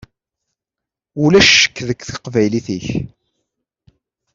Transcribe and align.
Ulac 1.23 1.47
ccek 1.53 1.77
deg 1.87 1.99
teqbaylit-ik. 2.03 2.87